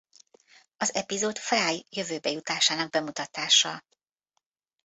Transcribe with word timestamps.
Az 0.77 0.93
epizód 0.95 1.37
Fry 1.37 1.85
jövőbe 1.89 2.29
jutásának 2.29 2.89
bemutatása. 2.89 3.83